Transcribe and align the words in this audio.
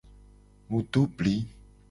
Mu 0.69 0.79
do 0.91 1.03
bli. 1.21 1.35